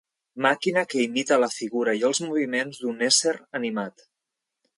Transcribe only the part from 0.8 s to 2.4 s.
que imita la figura i els